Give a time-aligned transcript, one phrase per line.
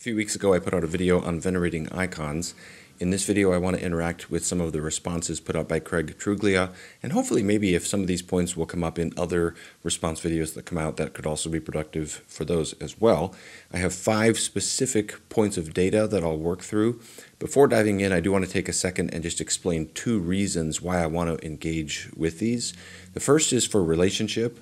[0.00, 2.54] A few weeks ago, I put out a video on venerating icons.
[2.98, 5.78] In this video, I want to interact with some of the responses put out by
[5.78, 9.54] Craig Truglia, and hopefully maybe if some of these points will come up in other
[9.82, 13.34] response videos that come out, that could also be productive for those as well.
[13.74, 16.98] I have five specific points of data that I'll work through.
[17.38, 20.80] Before diving in, I do want to take a second and just explain two reasons
[20.80, 22.72] why I want to engage with these.
[23.12, 24.60] The first is for relationship.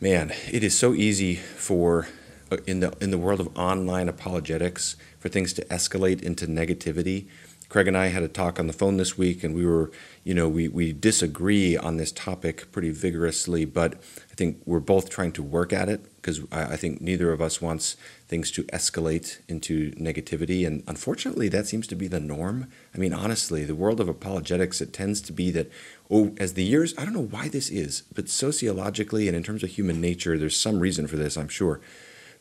[0.00, 2.08] Man, it is so easy for
[2.52, 7.26] Uh, in the in the world of online apologetics for things to escalate into negativity.
[7.70, 9.90] Craig and I had a talk on the phone this week, and we were,
[10.22, 13.94] you know, we, we disagree on this topic pretty vigorously, but
[14.30, 17.40] I think we're both trying to work at it because I, I think neither of
[17.40, 17.96] us wants
[18.28, 20.66] things to escalate into negativity.
[20.66, 22.68] And unfortunately, that seems to be the norm.
[22.94, 25.70] I mean, honestly, the world of apologetics, it tends to be that,
[26.10, 29.62] oh, as the years, I don't know why this is, but sociologically and in terms
[29.62, 31.80] of human nature, there's some reason for this, I'm sure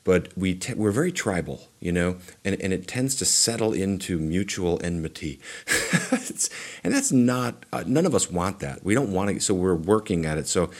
[0.03, 4.79] but we we're very tribal, you know, and, and it tends to settle into mutual
[4.83, 5.39] enmity.
[6.83, 8.83] and that's not, uh, none of us want that.
[8.83, 10.47] We don't want to, so we're working at it.
[10.47, 10.71] So,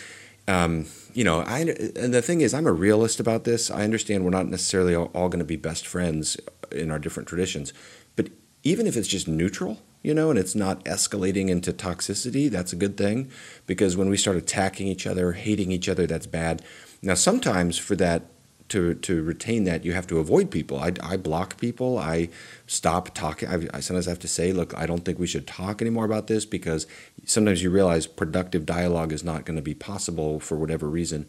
[0.48, 3.70] um, you know, I, and the thing is, I'm a realist about this.
[3.70, 6.38] I understand we're not necessarily all, all going to be best friends
[6.72, 7.74] in our different traditions,
[8.16, 8.30] but
[8.64, 12.76] even if it's just neutral, you know, and it's not escalating into toxicity, that's a
[12.76, 13.30] good thing
[13.68, 16.64] because when we start attacking each other, hating each other, that's bad.
[17.04, 18.24] Now, sometimes for that
[18.72, 20.80] to to retain that, you have to avoid people.
[20.80, 21.98] I, I block people.
[21.98, 22.30] I
[22.68, 23.48] stop talking.
[23.48, 26.28] I, I sometimes have to say, look, I don't think we should talk anymore about
[26.28, 26.88] this because
[27.26, 31.28] sometimes you realize productive dialogue is not going to be possible for whatever reason.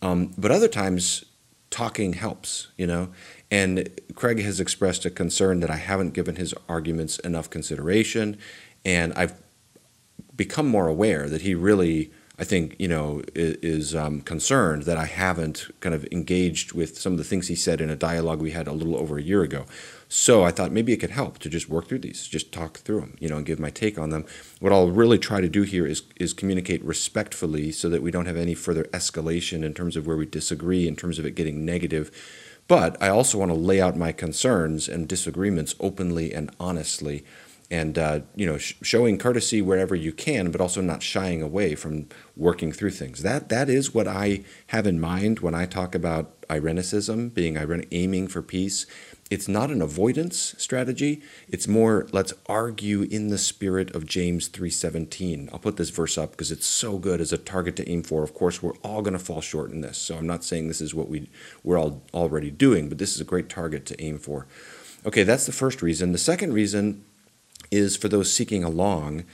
[0.00, 1.24] Um, but other times,
[1.70, 3.10] talking helps, you know.
[3.50, 8.38] And Craig has expressed a concern that I haven't given his arguments enough consideration,
[8.84, 9.34] and I've
[10.36, 15.06] become more aware that he really I think you know is, um, concerned that I
[15.06, 18.50] haven't kind of engaged with some of the things he said in a dialogue we
[18.50, 19.64] had a little over a year ago.
[20.08, 23.00] So I thought maybe it could help to just work through these, just talk through
[23.00, 24.24] them, you know, and give my take on them.
[24.60, 28.26] What I'll really try to do here is is communicate respectfully, so that we don't
[28.26, 31.64] have any further escalation in terms of where we disagree, in terms of it getting
[31.64, 32.10] negative.
[32.68, 37.24] But I also want to lay out my concerns and disagreements openly and honestly
[37.70, 41.74] and uh, you know sh- showing courtesy wherever you can but also not shying away
[41.74, 42.06] from
[42.36, 43.22] working through things.
[43.22, 47.58] That that is what i have in mind when i talk about irenicism being
[47.90, 48.86] aiming for peace.
[49.28, 51.20] It's not an avoidance strategy.
[51.48, 56.32] It's more let's argue in the spirit of james 3.17 i'll put this verse up
[56.32, 58.22] because it's so good as a target to aim for.
[58.22, 60.80] Of course we're all going to fall short in this so i'm not saying this
[60.80, 61.28] is what we
[61.64, 64.46] we're all already doing but this is a great target to aim for.
[65.04, 66.12] Okay that's the first reason.
[66.12, 67.04] The second reason
[67.70, 69.24] is for those seeking along,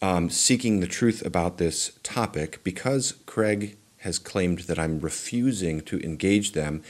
[0.00, 6.00] um, seeking the truth about this topic, because Craig has claimed that I'm refusing to
[6.00, 6.82] engage them.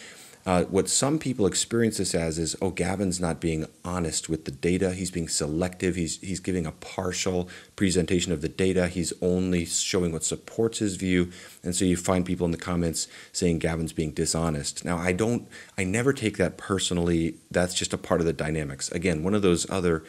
[0.44, 4.50] Uh, what some people experience this as is, oh, Gavin's not being honest with the
[4.50, 4.92] data.
[4.92, 5.94] He's being selective.
[5.94, 8.88] He's he's giving a partial presentation of the data.
[8.88, 11.30] He's only showing what supports his view.
[11.62, 14.84] And so you find people in the comments saying Gavin's being dishonest.
[14.84, 15.46] Now, I don't.
[15.78, 17.36] I never take that personally.
[17.52, 18.90] That's just a part of the dynamics.
[18.90, 20.02] Again, one of those other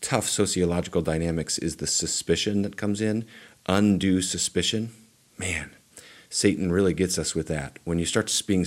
[0.00, 3.26] tough sociological dynamics is the suspicion that comes in,
[3.66, 4.90] undue suspicion.
[5.38, 5.70] Man,
[6.30, 7.78] Satan really gets us with that.
[7.84, 8.66] When you start being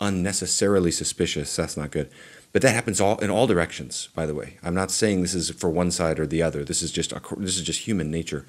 [0.00, 2.10] unnecessarily suspicious, that's not good.
[2.52, 4.08] But that happens all in all directions.
[4.14, 6.64] By the way, I'm not saying this is for one side or the other.
[6.64, 8.46] This is just this is just human nature.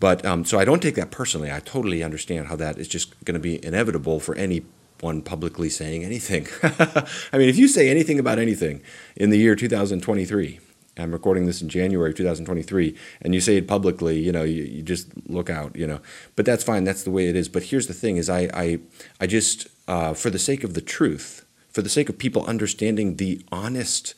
[0.00, 1.52] But um, so I don't take that personally.
[1.52, 6.02] I totally understand how that is just going to be inevitable for anyone publicly saying
[6.02, 6.48] anything.
[6.62, 8.80] I mean, if you say anything about anything
[9.16, 10.58] in the year 2023,
[10.98, 14.62] I'm recording this in January of 2023, and you say it publicly, you know, you,
[14.62, 16.00] you just look out, you know.
[16.36, 16.84] But that's fine.
[16.84, 17.48] That's the way it is.
[17.48, 18.80] But here's the thing: is I I
[19.20, 23.16] I just uh, for the sake of the truth, for the sake of people understanding
[23.16, 24.14] the honest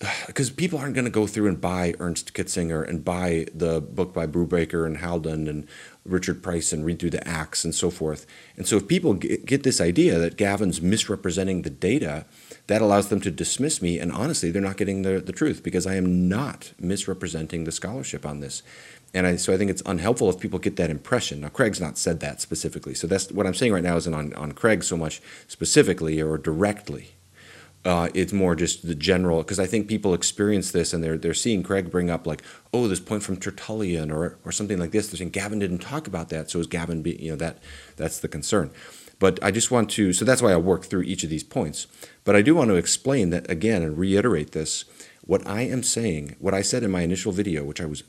[0.26, 4.12] because people aren't going to go through and buy Ernst Kitzinger and buy the book
[4.12, 5.66] by Brubaker and Haldon and
[6.04, 8.26] Richard Price and read through the Acts and so forth.
[8.56, 12.24] And so if people get, get this idea that Gavin's misrepresenting the data,
[12.70, 13.98] that allows them to dismiss me.
[13.98, 18.24] And honestly, they're not getting the, the truth because I am not misrepresenting the scholarship
[18.24, 18.62] on this.
[19.12, 21.40] And I, so I think it's unhelpful if people get that impression.
[21.40, 22.94] Now, Craig's not said that specifically.
[22.94, 26.38] So that's what I'm saying right now isn't on, on Craig so much specifically or
[26.38, 27.10] directly.
[27.84, 31.32] Uh, it's more just the general because I think people experience this and they're they're
[31.32, 32.42] seeing Craig bring up like
[32.74, 35.08] oh this point from Tertullian or or something like this.
[35.08, 37.56] They're saying Gavin didn't talk about that, so is Gavin be you know that
[37.96, 38.70] that's the concern.
[39.20, 41.86] But I just want to, so that's why I work through each of these points.
[42.24, 44.86] But I do want to explain that again and reiterate this.
[45.24, 48.02] What I am saying, what I said in my initial video, which I was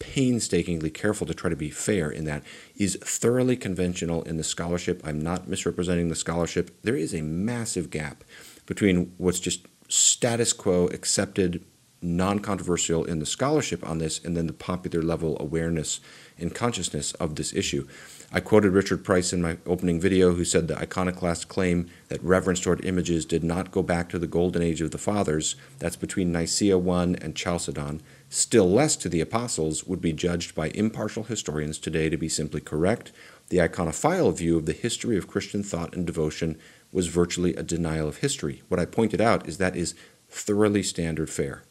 [0.00, 2.42] painstakingly careful to try to be fair in that,
[2.76, 5.00] is thoroughly conventional in the scholarship.
[5.04, 6.76] I'm not misrepresenting the scholarship.
[6.82, 8.24] There is a massive gap
[8.66, 11.64] between what's just status quo accepted
[12.02, 16.00] non-controversial in the scholarship on this and then the popular level awareness
[16.38, 17.86] and consciousness of this issue.
[18.30, 22.60] I quoted Richard Price in my opening video who said the iconoclast claim that reverence
[22.60, 26.30] toward images did not go back to the golden age of the fathers, that's between
[26.30, 31.78] Nicaea I and Chalcedon, still less to the apostles, would be judged by impartial historians
[31.78, 33.12] today to be simply correct.
[33.48, 36.58] The iconophile view of the history of Christian thought and devotion
[36.92, 38.62] was virtually a denial of history.
[38.68, 39.94] What I pointed out is that is
[40.28, 41.62] thoroughly standard fare.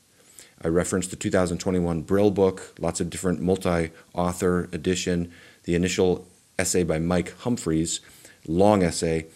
[0.60, 5.31] I referenced the 2021 Brill book, lots of different multi author edition,
[5.65, 6.27] the initial
[6.59, 8.00] essay by Mike Humphreys,
[8.48, 9.27] long essay,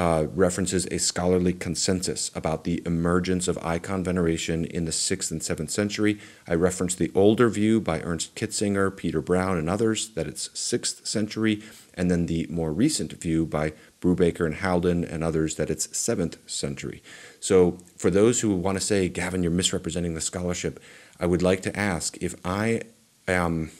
[0.00, 5.42] uh, references a scholarly consensus about the emergence of icon veneration in the 6th and
[5.42, 6.18] 7th century.
[6.48, 11.06] I referenced the older view by Ernst Kitzinger, Peter Brown, and others that it's 6th
[11.06, 11.62] century,
[11.92, 16.38] and then the more recent view by Brubaker and Haldon and others that it's 7th
[16.48, 17.02] century.
[17.38, 20.80] So, for those who want to say, Gavin, you're misrepresenting the scholarship,
[21.18, 22.80] I would like to ask if I
[23.28, 23.70] am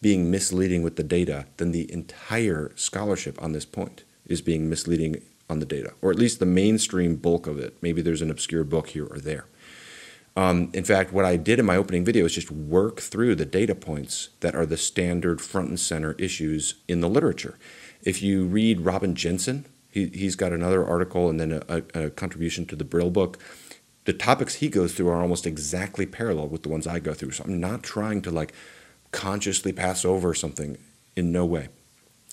[0.00, 5.22] being misleading with the data, then the entire scholarship on this point is being misleading
[5.50, 7.76] on the data, or at least the mainstream bulk of it.
[7.80, 9.46] Maybe there's an obscure book here or there.
[10.36, 13.44] Um, in fact, what I did in my opening video is just work through the
[13.44, 17.58] data points that are the standard front and center issues in the literature.
[18.04, 22.66] If you read Robin Jensen, he, he's got another article and then a, a contribution
[22.66, 23.38] to the Brill book.
[24.04, 27.32] The topics he goes through are almost exactly parallel with the ones I go through.
[27.32, 28.52] So I'm not trying to like
[29.12, 30.78] consciously pass over something
[31.16, 31.68] in no way.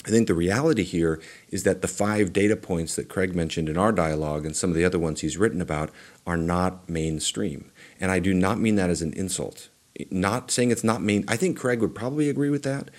[0.05, 1.19] I think the reality here
[1.49, 4.75] is that the five data points that Craig mentioned in our dialogue and some of
[4.75, 5.89] the other ones he's written about
[6.27, 7.71] are not mainstream.
[7.99, 9.69] And I do not mean that as an insult.
[10.11, 11.25] Not saying it's not main.
[11.27, 12.91] I think Craig would probably agree with that.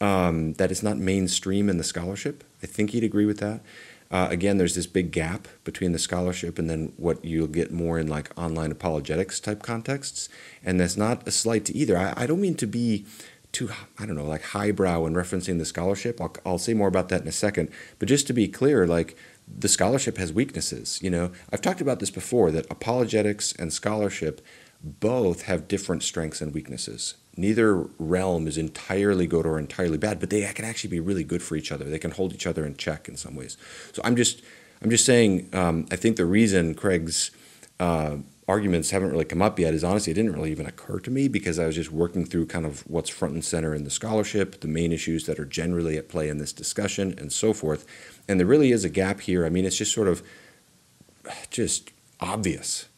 [0.00, 2.44] Um, that it's not mainstream in the scholarship.
[2.62, 3.60] I think he'd agree with that.
[4.10, 7.98] Uh, again, there's this big gap between the scholarship and then what you'll get more
[7.98, 10.28] in like online apologetics type contexts.
[10.64, 11.98] And that's not a slight to either.
[11.98, 13.04] I, I don't mean to be
[13.52, 16.20] too, I don't know, like highbrow in referencing the scholarship.
[16.20, 17.70] I'll, I'll say more about that in a second.
[17.98, 19.16] But just to be clear, like
[19.46, 20.98] the scholarship has weaknesses.
[21.02, 24.40] You know, I've talked about this before that apologetics and scholarship
[24.82, 30.28] both have different strengths and weaknesses neither realm is entirely good or entirely bad, but
[30.28, 31.84] they can actually be really good for each other.
[31.84, 33.56] They can hold each other in check in some ways.
[33.92, 34.42] So I'm just
[34.82, 37.30] I'm just saying um, I think the reason Craig's
[37.80, 41.10] uh, arguments haven't really come up yet is honestly it didn't really even occur to
[41.10, 43.90] me because I was just working through kind of what's front and center in the
[43.90, 47.86] scholarship, the main issues that are generally at play in this discussion, and so forth.
[48.28, 49.46] And there really is a gap here.
[49.46, 50.22] I mean, it's just sort of
[51.50, 52.88] just obvious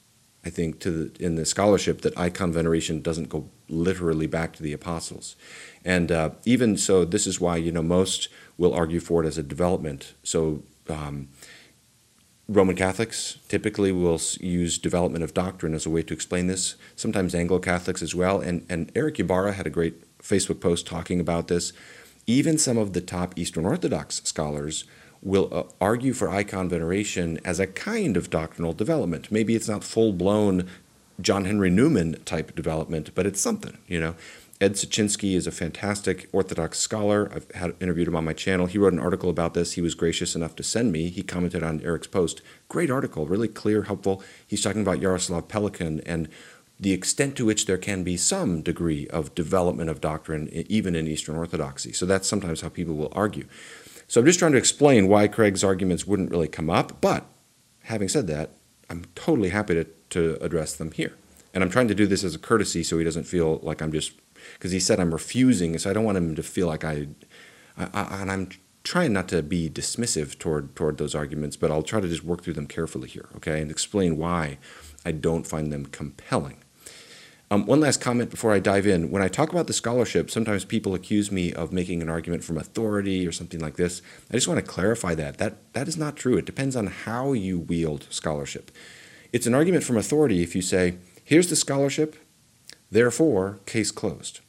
[0.44, 4.62] I think, to the, in the scholarship that icon veneration doesn't go literally back to
[4.62, 5.36] the apostles.
[5.84, 8.28] And uh, even so, this is why you know most
[8.58, 10.14] will argue for it as a development.
[10.22, 11.28] So um,
[12.48, 16.74] Roman Catholics typically will use development of doctrine as a way to explain this.
[16.96, 18.40] Sometimes Anglo Catholics as well.
[18.40, 21.72] And and Eric Ybarra had a great Facebook post talking about this.
[22.26, 24.84] Even some of the top Eastern Orthodox scholars
[25.22, 29.30] will uh, argue for icon veneration as a kind of doctrinal development.
[29.30, 30.68] Maybe it's not full blown
[31.20, 34.14] John Henry Newman type development, but it's something, you know.
[34.60, 37.32] Ed Siecienski is a fantastic Orthodox scholar.
[37.34, 38.66] I've had interviewed him on my channel.
[38.66, 39.72] He wrote an article about this.
[39.72, 41.08] He was gracious enough to send me.
[41.08, 42.42] He commented on Eric's post.
[42.68, 44.22] Great article, really clear, helpful.
[44.46, 46.28] He's talking about Yaroslav Pelikan and
[46.78, 51.08] the extent to which there can be some degree of development of doctrine, even in
[51.08, 51.92] Eastern Orthodoxy.
[51.92, 53.46] So that's sometimes how people will argue.
[54.08, 57.26] So I'm just trying to explain why Craig's arguments wouldn't really come up, but
[57.84, 58.50] having said that,
[58.90, 61.14] I'm totally happy to, to address them here.
[61.52, 63.92] And I'm trying to do this as a courtesy so he doesn't feel like I'm
[63.92, 64.12] just,
[64.54, 67.08] because he said I'm refusing, so I don't want him to feel like I,
[67.76, 68.48] I, I, and I'm
[68.84, 72.42] trying not to be dismissive toward, toward those arguments, but I'll try to just work
[72.42, 74.58] through them carefully here, okay, and explain why
[75.04, 76.62] I don't find them compelling.
[77.52, 79.10] Um, one last comment before I dive in.
[79.10, 82.56] When I talk about the scholarship, sometimes people accuse me of making an argument from
[82.56, 84.02] authority or something like this.
[84.30, 85.38] I just want to clarify that.
[85.38, 86.36] That, that is not true.
[86.36, 88.70] It depends on how you wield scholarship.
[89.32, 92.16] It's an argument from authority if you say, here's the scholarship,
[92.90, 94.40] therefore, case closed.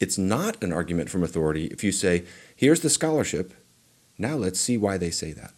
[0.00, 2.24] It's not an argument from authority if you say,
[2.56, 3.52] here's the scholarship,
[4.18, 5.52] now let's see why they say that,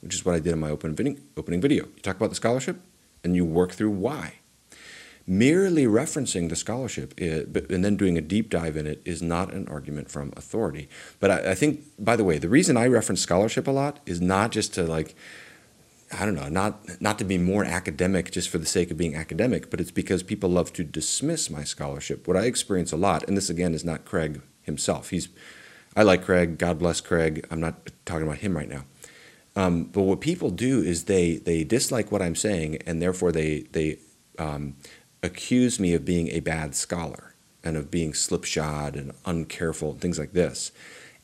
[0.00, 1.84] which is what I did in my opening video.
[1.84, 2.80] You talk about the scholarship
[3.24, 4.34] and you work through why
[5.26, 9.52] merely referencing the scholarship eh, and then doing a deep dive in it is not
[9.52, 10.88] an argument from authority.
[11.18, 14.20] But I, I, think, by the way, the reason I reference scholarship a lot is
[14.20, 15.16] not just to like,
[16.12, 19.16] I don't know, not not to be more academic just for the sake of being
[19.16, 22.28] academic, but it's because people love to dismiss my scholarship.
[22.28, 25.10] What I experience a lot, and this again is not Craig himself.
[25.10, 25.28] He's,
[25.96, 26.58] I like Craig.
[26.58, 27.46] God bless Craig.
[27.50, 28.84] I'm not talking about him right now.
[29.56, 33.60] Um, but what people do is they they dislike what I'm saying, and therefore they
[33.72, 33.98] they
[34.38, 34.76] um,
[35.22, 37.34] accuse me of being a bad scholar
[37.64, 40.70] and of being slipshod and uncareful and things like this.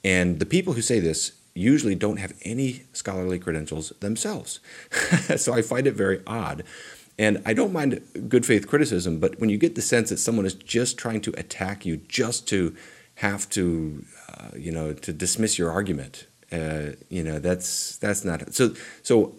[0.02, 4.60] And the people who say this usually don't have any scholarly credentials themselves.
[5.36, 6.64] so I find it very odd.
[7.18, 10.46] And I don't mind good faith criticism, but when you get the sense that someone
[10.46, 12.74] is just trying to attack you just to
[13.16, 18.54] have to, uh, you know, to dismiss your argument, uh, you know, that's that's not
[18.54, 18.74] so.
[19.02, 19.34] So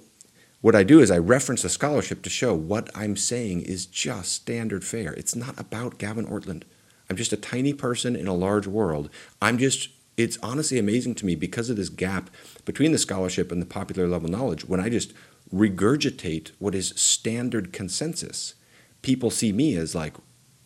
[0.61, 4.31] what I do is I reference the scholarship to show what I'm saying is just
[4.31, 5.13] standard fare.
[5.13, 6.63] It's not about Gavin Ortlund.
[7.09, 9.09] I'm just a tiny person in a large world.
[9.41, 12.29] I'm just it's honestly amazing to me because of this gap
[12.65, 15.13] between the scholarship and the popular level knowledge when I just
[15.53, 18.55] regurgitate what is standard consensus.
[19.01, 20.15] People see me as like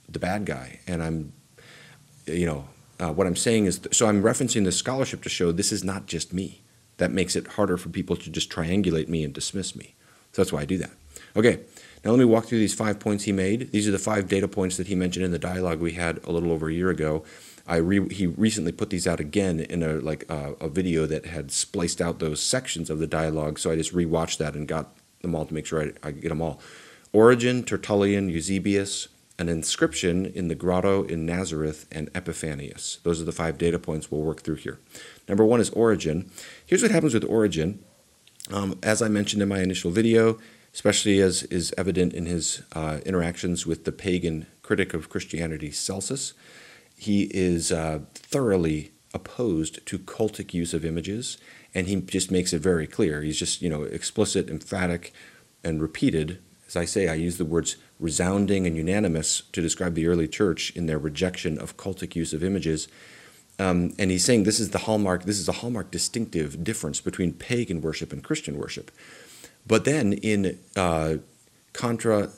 [0.07, 1.33] the bad guy, and I'm,
[2.25, 2.67] you know,
[2.99, 5.83] uh, what I'm saying is, th- so I'm referencing the scholarship to show this is
[5.83, 6.61] not just me.
[6.97, 9.95] That makes it harder for people to just triangulate me and dismiss me.
[10.31, 10.91] So that's why I do that.
[11.35, 11.59] Okay,
[12.03, 13.71] now let me walk through these five points he made.
[13.71, 16.31] These are the five data points that he mentioned in the dialogue we had a
[16.31, 17.23] little over a year ago.
[17.67, 21.25] I re- he recently put these out again in a like uh, a video that
[21.25, 23.59] had spliced out those sections of the dialogue.
[23.59, 26.29] So I just rewatched that and got them all to make sure I, I get
[26.29, 26.59] them all.
[27.13, 29.07] Origen, Tertullian, Eusebius,
[29.39, 32.99] an inscription in the grotto in Nazareth, and Epiphanius.
[33.03, 34.79] Those are the five data points we'll work through here.
[35.27, 36.31] Number one is Origen.
[36.65, 37.83] Here's what happens with Origen.
[38.51, 40.39] Um, as I mentioned in my initial video,
[40.73, 46.33] especially as is evident in his uh, interactions with the pagan critic of Christianity, Celsus,
[46.97, 51.37] he is uh, thoroughly opposed to cultic use of images,
[51.73, 53.21] and he just makes it very clear.
[53.21, 55.13] He's just, you know, explicit, emphatic,
[55.63, 56.39] and repeated.
[56.67, 60.71] As I say, I use the words resounding and unanimous to describe the early church
[60.75, 62.87] in their rejection of cultic use of images.
[63.59, 67.33] Um, and he's saying this is the hallmark, this is a hallmark distinctive difference between
[67.33, 68.91] pagan worship and Christian worship.
[69.65, 71.17] But then in uh,
[71.73, 72.29] Contra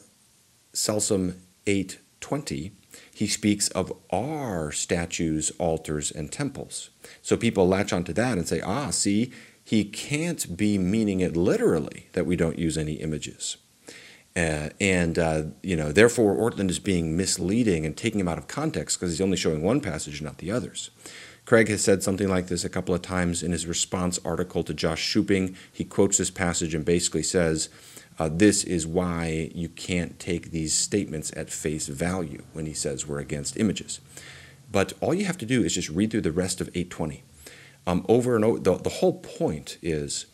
[0.73, 1.35] Celsum
[1.67, 2.71] 820,
[3.19, 6.89] he speaks of our statues, altars, and temples.
[7.21, 12.07] So people latch onto that and say, ah, see, he can't be meaning it literally
[12.13, 13.57] that we don't use any images.
[14.37, 18.47] Uh, and, uh, you know, therefore, Ortlund is being misleading and taking him out of
[18.47, 20.89] context because he's only showing one passage, not the others.
[21.43, 24.73] Craig has said something like this a couple of times in his response article to
[24.73, 25.57] Josh Schooping.
[25.73, 27.67] He quotes this passage and basically says,
[28.19, 33.07] uh, this is why you can't take these statements at face value when he says
[33.07, 34.01] we're against images.
[34.71, 37.23] But all you have to do is just read through the rest of 820.
[37.87, 40.25] Um, over and over, the, the whole point is,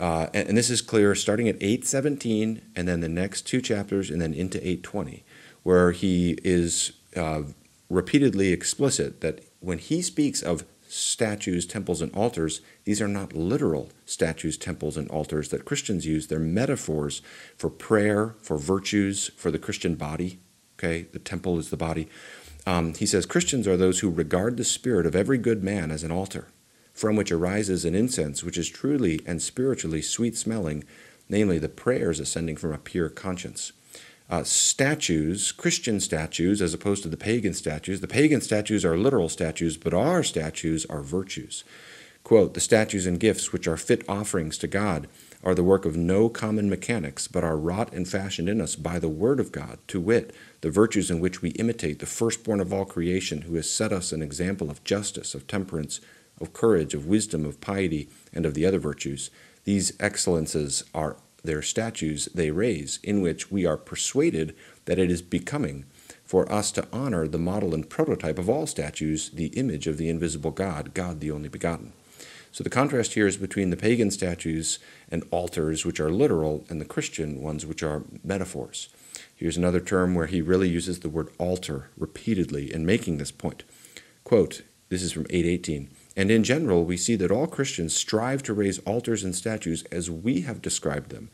[0.00, 4.10] uh, and, and, this is clear starting at 817 and then the next two chapters
[4.10, 5.22] and then into 820,
[5.62, 7.42] where he is uh,
[7.88, 10.64] repeatedly explicit that when he speaks of
[10.96, 16.26] statues, temples, and altars, these are not literal statues, temples, and altars that Christians use.
[16.26, 17.22] They're metaphors
[17.56, 20.38] for prayer, for virtues, for the Christian body.
[20.78, 22.08] Okay, the temple is the body.
[22.66, 26.02] Um, he says Christians are those who regard the spirit of every good man as
[26.02, 26.48] an altar,
[26.92, 30.84] from which arises an incense which is truly and spiritually sweet smelling,
[31.28, 33.72] namely the prayers ascending from a pure conscience
[34.28, 38.00] uh, statues, Christian statues, as opposed to the pagan statues.
[38.00, 41.64] The pagan statues are literal statues, but our statues are virtues.
[42.24, 45.06] Quote, the statues and gifts which are fit offerings to God
[45.44, 48.98] are the work of no common mechanics, but are wrought and fashioned in us by
[48.98, 52.72] the Word of God, to wit, the virtues in which we imitate the firstborn of
[52.72, 56.00] all creation, who has set us an example of justice, of temperance,
[56.40, 59.30] of courage, of wisdom, of piety, and of the other virtues.
[59.62, 61.16] These excellences are
[61.46, 65.84] their statues they raise, in which we are persuaded that it is becoming
[66.24, 70.08] for us to honor the model and prototype of all statues, the image of the
[70.10, 71.92] invisible God, God the only begotten.
[72.50, 74.78] So the contrast here is between the pagan statues
[75.10, 78.88] and altars, which are literal, and the Christian ones, which are metaphors.
[79.34, 83.62] Here's another term where he really uses the word altar repeatedly in making this point.
[84.24, 85.90] Quote, this is from 818.
[86.16, 90.10] And in general, we see that all Christians strive to raise altars and statues as
[90.10, 91.28] we have described them,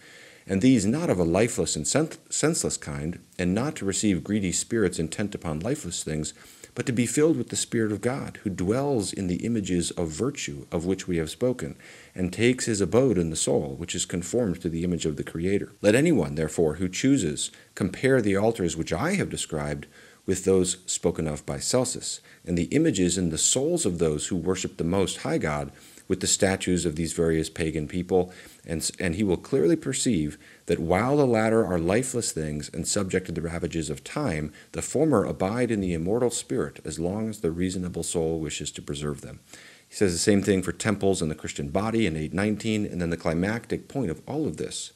[0.44, 4.98] and these not of a lifeless and senseless kind, and not to receive greedy spirits
[4.98, 6.34] intent upon lifeless things,
[6.74, 10.08] but to be filled with the Spirit of God, who dwells in the images of
[10.08, 11.76] virtue of which we have spoken,
[12.14, 15.22] and takes his abode in the soul, which is conformed to the image of the
[15.22, 15.72] Creator.
[15.80, 19.86] Let anyone, therefore, who chooses, compare the altars which I have described
[20.26, 24.36] with those spoken of by Celsus, and the images in the souls of those who
[24.36, 25.72] worship the Most High God
[26.08, 28.32] with the statues of these various pagan people,
[28.66, 30.36] and, and he will clearly perceive
[30.66, 34.82] that while the latter are lifeless things and subject to the ravages of time, the
[34.82, 39.22] former abide in the immortal spirit as long as the reasonable soul wishes to preserve
[39.22, 39.40] them.
[39.88, 43.10] He says the same thing for temples and the Christian body in 819, and then
[43.10, 44.92] the climactic point of all of this,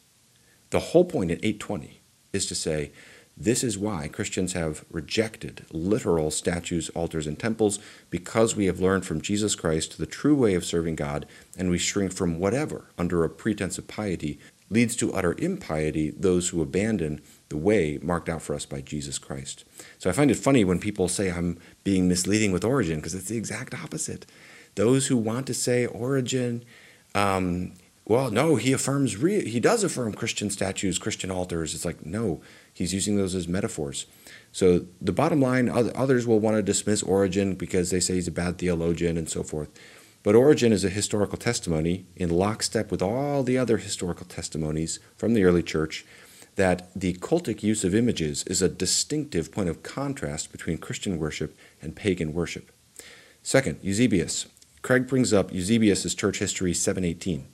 [0.70, 2.00] the whole point in 820,
[2.32, 2.92] is to say
[3.36, 7.78] this is why Christians have rejected literal statues, altars, and temples,
[8.08, 11.26] because we have learned from Jesus Christ the true way of serving God,
[11.58, 14.38] and we shrink from whatever, under a pretense of piety,
[14.70, 19.18] leads to utter impiety those who abandon the way marked out for us by Jesus
[19.18, 19.64] Christ.
[19.98, 23.28] So I find it funny when people say I'm being misleading with Origen, because it's
[23.28, 24.24] the exact opposite.
[24.76, 26.64] Those who want to say Origen,
[27.14, 27.74] um,
[28.06, 31.74] well, no, he affirms, re- he does affirm Christian statues, Christian altars.
[31.74, 32.40] It's like, no,
[32.76, 34.04] He's using those as metaphors.
[34.52, 38.30] So the bottom line, others will want to dismiss Origen because they say he's a
[38.30, 39.70] bad theologian and so forth.
[40.22, 45.32] But Origen is a historical testimony in lockstep with all the other historical testimonies from
[45.32, 46.04] the early church
[46.56, 51.56] that the cultic use of images is a distinctive point of contrast between Christian worship
[51.80, 52.70] and pagan worship.
[53.42, 54.48] Second, Eusebius.
[54.82, 57.46] Craig brings up Eusebius's church history 718.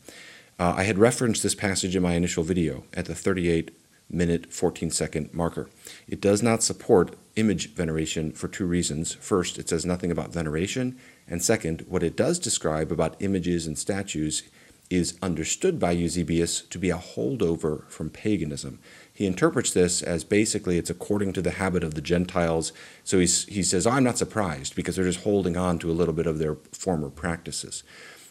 [0.59, 3.71] Uh, I had referenced this passage in my initial video at the 38
[4.12, 5.69] minute 14 second marker.
[6.07, 9.14] It does not support image veneration for two reasons.
[9.14, 13.78] First, it says nothing about veneration, and second, what it does describe about images and
[13.78, 14.42] statues
[14.90, 18.78] is understood by Eusebius to be a holdover from paganism.
[19.12, 22.73] He interprets this as basically it's according to the habit of the Gentiles.
[23.02, 25.92] So he's, he says, oh, I'm not surprised because they're just holding on to a
[25.92, 27.83] little bit of their former practices.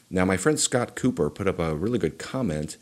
[0.09, 2.77] Now, my friend Scott Cooper put up a really good comment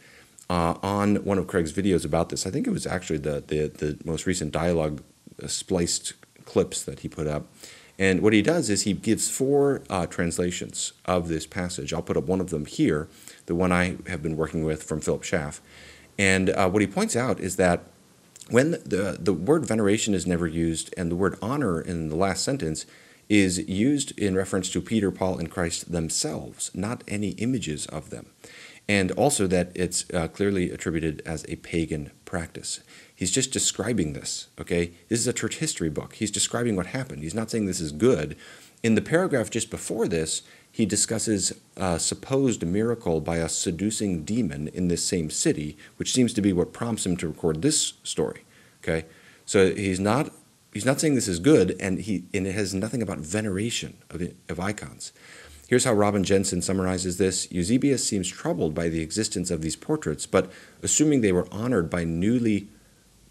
[0.50, 2.48] uh, on one of Craig's videos about this.
[2.48, 5.04] I think it was actually the, the, the most recent dialogue
[5.42, 6.14] uh, spliced
[6.46, 7.48] clips that he put up.
[8.00, 11.94] And what he does is he gives four uh, translations of this passage.
[11.94, 13.10] I'll put up one of them here,
[13.46, 15.62] the one I have been working with from Philip Schaff.
[16.18, 17.84] And uh, what he points out is that
[18.50, 22.44] when the, the word veneration is never used and the word honor in the last
[22.44, 22.86] sentence
[23.28, 28.28] is used in reference to Peter, Paul, and Christ themselves, not any images of them
[28.90, 32.80] and also that it's uh, clearly attributed as a pagan practice.
[33.16, 34.94] He's just describing this, okay?
[35.10, 36.16] This is a church history book.
[36.16, 37.22] He's describing what happened.
[37.22, 38.36] He's not saying this is good.
[38.82, 44.70] In the paragraph just before this, he discusses a supposed miracle by a seducing demon
[44.70, 48.42] in this same city, which seems to be what prompts him to record this story,
[48.84, 49.06] okay?
[49.46, 50.32] So he's not
[50.74, 54.22] he's not saying this is good, and he and it has nothing about veneration of,
[54.48, 55.12] of icons.
[55.70, 60.26] Here's how Robin Jensen summarizes this Eusebius seems troubled by the existence of these portraits,
[60.26, 60.52] but
[60.82, 62.70] assuming they were honored by newly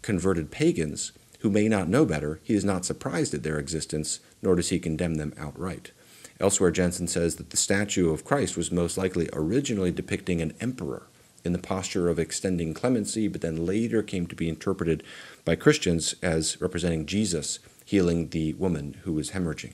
[0.03, 4.55] converted pagans who may not know better, he is not surprised at their existence, nor
[4.55, 5.91] does he condemn them outright.
[6.39, 11.07] Elsewhere, Jensen says that the statue of Christ was most likely originally depicting an emperor
[11.43, 15.03] in the posture of extending clemency, but then later came to be interpreted
[15.43, 19.73] by Christians as representing Jesus healing the woman who was hemorrhaging.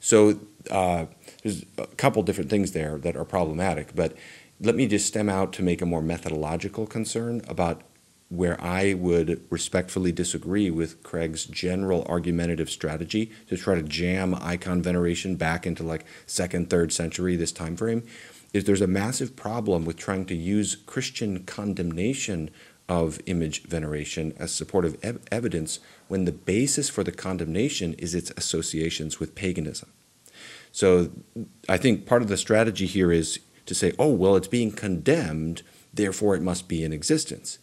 [0.00, 0.40] So
[0.70, 1.06] uh,
[1.42, 4.16] there's a couple different things there that are problematic, but
[4.60, 7.82] let me just stem out to make a more methodological concern about
[8.28, 14.82] where I would respectfully disagree with Craig's general argumentative strategy to try to jam icon
[14.82, 18.02] veneration back into like second, third century, this time frame,
[18.52, 22.50] is there's a massive problem with trying to use Christian condemnation
[22.88, 28.30] of image veneration as supportive ev- evidence when the basis for the condemnation is its
[28.36, 29.90] associations with paganism.
[30.74, 31.12] So
[31.68, 35.62] I think part of the strategy here is to say, oh, well, it's being condemned,
[35.94, 37.60] therefore it must be in existence.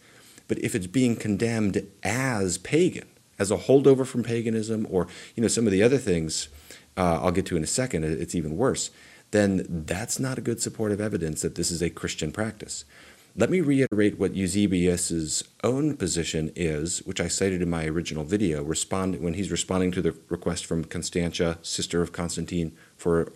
[0.48, 3.06] But if it's being condemned as pagan,
[3.38, 6.48] as a holdover from paganism, or you know some of the other things
[6.96, 8.90] uh, I'll get to in a second, it's even worse.
[9.30, 12.86] Then that's not a good supportive evidence that this is a Christian practice.
[13.34, 18.62] Let me reiterate what Eusebius's own position is, which I cited in my original video,
[18.62, 23.32] respond, when he's responding to the request from Constantia, sister of Constantine, for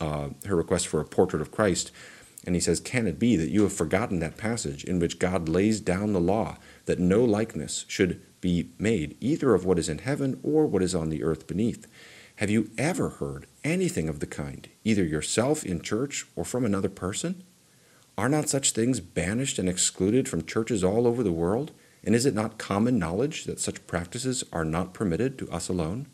[0.00, 1.92] uh, her request for a portrait of Christ.
[2.46, 5.48] And he says, Can it be that you have forgotten that passage in which God
[5.48, 6.56] lays down the law
[6.86, 10.94] that no likeness should be made, either of what is in heaven or what is
[10.94, 11.86] on the earth beneath?
[12.36, 16.88] Have you ever heard anything of the kind, either yourself in church or from another
[16.88, 17.44] person?
[18.16, 21.72] Are not such things banished and excluded from churches all over the world?
[22.02, 26.06] And is it not common knowledge that such practices are not permitted to us alone?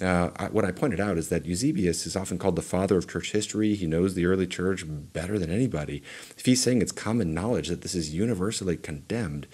[0.00, 3.08] Uh, I, what I pointed out is that Eusebius is often called the father of
[3.08, 3.74] church history.
[3.74, 6.02] He knows the early church better than anybody.
[6.38, 9.46] If he's saying it's common knowledge that this is universally condemned,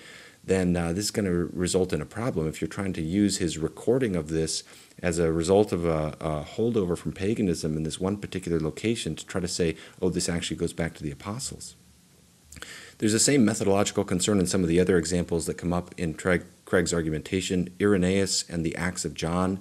[0.45, 3.39] then uh, this is going to result in a problem if you're trying to use
[3.39, 4.63] his recording of this
[5.03, 9.27] as a result of a, a, holdover from paganism in this one particular location to
[9.27, 11.75] try to say, oh, this actually goes back to the apostles.
[12.99, 16.15] There's the same methodological concern in some of the other examples that come up in
[16.15, 17.69] Craig's argumentation.
[17.81, 19.61] Irenaeus and the Acts of John,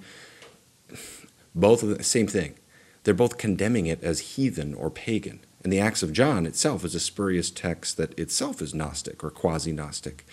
[1.53, 2.55] both of the same thing.
[3.05, 5.39] they're both condemning it as heathen or pagan.
[5.63, 9.31] And the Acts of John itself is a spurious text that itself is Gnostic or
[9.31, 10.25] quasi Gnostic.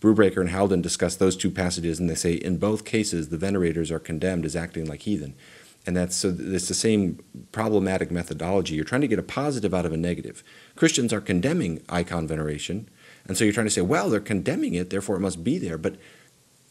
[0.00, 3.90] Brubaker and Haldon discuss those two passages, and they say in both cases the venerators
[3.90, 5.34] are condemned as acting like heathen.
[5.86, 8.74] And that's so it's the same problematic methodology.
[8.74, 10.44] You're trying to get a positive out of a negative.
[10.76, 12.88] Christians are condemning icon veneration,
[13.26, 15.78] and so you're trying to say, well, they're condemning it, therefore it must be there.
[15.78, 15.96] But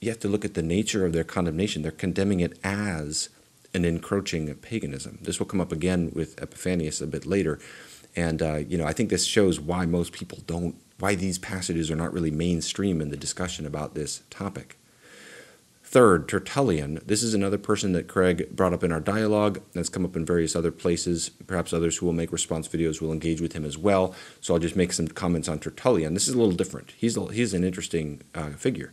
[0.01, 1.81] you have to look at the nature of their condemnation.
[1.81, 3.29] They're condemning it as
[3.77, 5.19] an encroaching paganism.
[5.21, 7.59] This will come up again with Epiphanius a bit later.
[8.15, 11.89] And uh, you know, I think this shows why most people don't, why these passages
[11.91, 14.77] are not really mainstream in the discussion about this topic.
[15.83, 16.99] Third, Tertullian.
[17.05, 19.61] This is another person that Craig brought up in our dialogue.
[19.73, 21.29] That's come up in various other places.
[21.29, 24.13] Perhaps others who will make response videos will engage with him as well.
[24.41, 26.13] So I'll just make some comments on Tertullian.
[26.13, 26.91] This is a little different.
[26.97, 28.91] He's, a, he's an interesting uh, figure.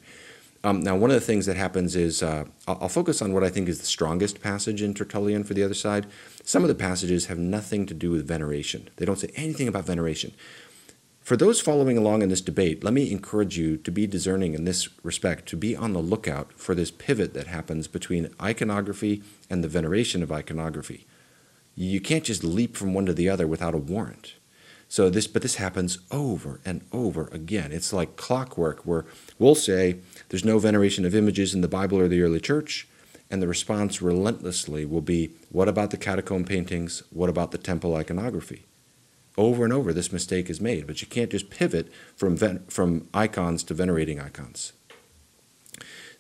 [0.65, 3.45] Um, now, one of the things that happens is uh, I'll, I'll, focus on what
[3.45, 6.07] I think is the strongest passage in Tertullian for the other side.
[6.43, 9.85] Some of the passages have nothing to do with veneration, they don't say anything about
[9.85, 10.33] veneration.
[11.21, 14.65] For those following along in this debate, let me encourage you to be discerning in
[14.65, 19.65] this respect, to be on the lookout for this pivot that happens between iconography and
[19.65, 21.07] the veneration of iconography.
[21.75, 24.35] You can't just leap from one to the other without a warrant.
[24.95, 27.73] So this, but this happens over and over again.
[27.73, 29.05] It's like clockwork, where
[29.41, 29.97] we'll say
[30.29, 32.87] there's no veneration of images in the Bible or the early church,
[33.29, 37.03] and the response relentlessly will be, "What about the catacomb paintings?
[37.11, 38.67] What about the temple iconography?"
[39.37, 42.37] Over and over, this mistake is made, but you can't just pivot from
[42.69, 44.75] from icons to venerating icons.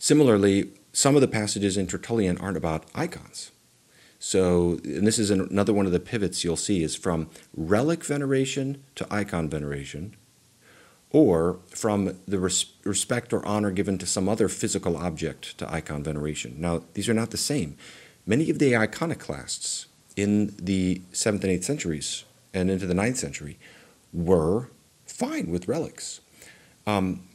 [0.00, 3.52] Similarly, some of the passages in Tertullian aren't about icons.
[4.26, 8.82] So, and this is another one of the pivots you'll see is from relic veneration
[8.94, 10.16] to icon veneration,
[11.10, 16.02] or from the res- respect or honor given to some other physical object to icon
[16.02, 16.54] veneration.
[16.56, 17.76] Now, these are not the same.
[18.24, 23.58] Many of the iconoclasts in the 7th and 8th centuries and into the 9th century
[24.10, 24.70] were
[25.04, 26.22] fine with relics.
[26.86, 27.28] Um,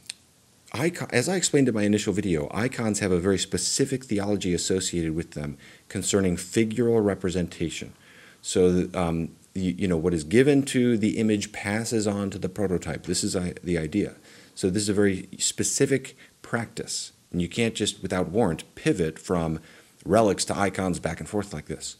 [0.72, 5.14] icon, as I explained in my initial video, icons have a very specific theology associated
[5.14, 5.56] with them
[5.90, 7.92] concerning figural representation.
[8.40, 12.48] So, um, you, you, know, what is given to the image passes on to the
[12.48, 13.04] prototype.
[13.04, 14.14] This is uh, the idea.
[14.54, 17.12] So, this is a very specific practice.
[17.30, 19.60] And you can't just, without warrant, pivot from
[20.06, 21.96] relics to icons back and forth like this.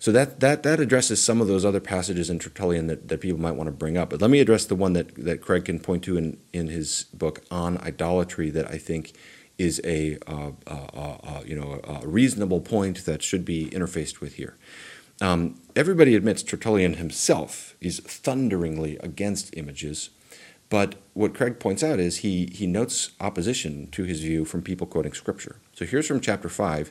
[0.00, 3.38] So that, that, that addresses some of those other passages in Tertullian that, that people
[3.38, 4.08] might want to bring up.
[4.08, 7.04] But let me address the one that, that Craig can point to in, in his
[7.12, 9.12] book on idolatry that I think
[9.60, 14.36] is a, uh, uh, uh, you know, a reasonable point that should be interfaced with
[14.36, 14.56] here.
[15.20, 20.08] Um, everybody admits Tertullian himself is thunderingly against images,
[20.70, 24.86] but what Craig points out is he, he notes opposition to his view from people
[24.86, 25.56] quoting Scripture.
[25.74, 26.90] So here's from chapter 5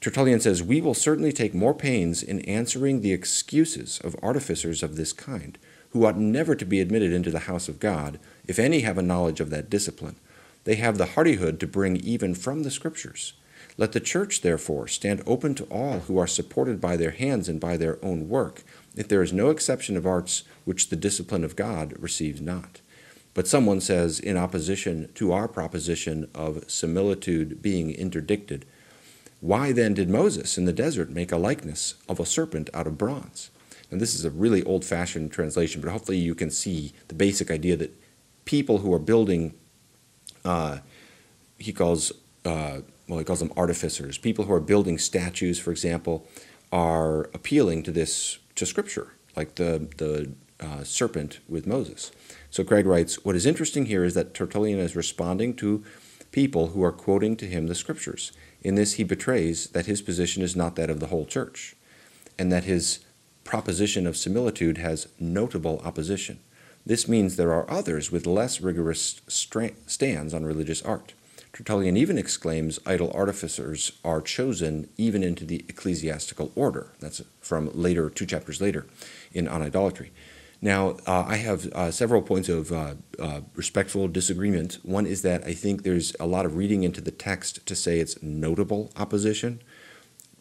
[0.00, 4.96] Tertullian says, We will certainly take more pains in answering the excuses of artificers of
[4.96, 5.58] this kind,
[5.90, 9.02] who ought never to be admitted into the house of God, if any have a
[9.02, 10.16] knowledge of that discipline.
[10.64, 13.34] They have the hardihood to bring even from the Scriptures.
[13.76, 17.58] Let the church, therefore, stand open to all who are supported by their hands and
[17.58, 18.62] by their own work,
[18.94, 22.80] if there is no exception of arts which the discipline of God receives not.
[23.34, 28.66] But someone says, in opposition to our proposition of similitude being interdicted,
[29.40, 32.98] why then did Moses in the desert make a likeness of a serpent out of
[32.98, 33.50] bronze?
[33.90, 37.50] And this is a really old fashioned translation, but hopefully you can see the basic
[37.50, 37.98] idea that
[38.44, 39.54] people who are building,
[40.44, 40.78] uh,
[41.58, 42.12] he calls,
[42.44, 46.26] uh, well, he calls them artificers, people who are building statues, for example,
[46.70, 52.12] are appealing to this, to Scripture, like the, the uh, serpent with Moses.
[52.50, 55.84] So Craig writes, What is interesting here is that Tertullian is responding to
[56.30, 58.32] people who are quoting to him the Scriptures.
[58.62, 61.76] In this, he betrays that his position is not that of the whole church,
[62.38, 63.00] and that his
[63.44, 66.38] proposition of similitude has notable opposition.
[66.84, 71.14] This means there are others with less rigorous stands on religious art.
[71.52, 76.92] Tertullian even exclaims idol artificers are chosen even into the ecclesiastical order.
[76.98, 78.86] That's from later, two chapters later,
[79.32, 80.12] in On Idolatry.
[80.62, 84.78] Now, uh, I have uh, several points of uh, uh, respectful disagreement.
[84.82, 87.98] One is that I think there's a lot of reading into the text to say
[87.98, 89.60] it's notable opposition.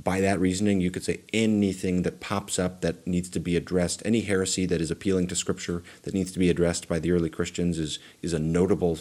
[0.03, 4.01] By that reasoning, you could say anything that pops up that needs to be addressed,
[4.05, 7.29] any heresy that is appealing to Scripture that needs to be addressed by the early
[7.29, 8.97] Christians is, is a notable